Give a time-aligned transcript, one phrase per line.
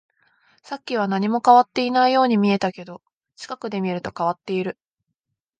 [0.63, 3.03] さっきは何も変わっていないように見えたけど、
[3.35, 4.79] 近くで見ると変わっている